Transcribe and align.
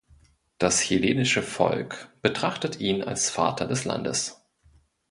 Das 0.57 0.81
chilenische 0.81 1.43
Volk 1.43 2.09
betrachtet 2.23 2.79
ihn 2.79 3.03
als 3.03 3.29
„Vater 3.29 3.67
des 3.67 3.85
Landes“. 3.85 4.41